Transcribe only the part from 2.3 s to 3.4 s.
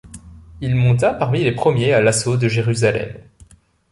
de Jérusalem.